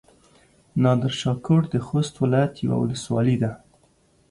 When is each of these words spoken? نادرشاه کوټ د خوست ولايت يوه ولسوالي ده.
نادرشاه 0.83 1.37
کوټ 1.45 1.63
د 1.69 1.75
خوست 1.87 2.13
ولايت 2.23 2.53
يوه 2.65 2.77
ولسوالي 2.79 3.35
ده. 3.43 3.51